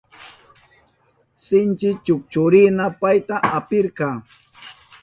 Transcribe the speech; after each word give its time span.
Sinchi 1.45 1.89
chukchurina 2.05 2.85
payta 2.99 3.35
apirka. 3.57 4.07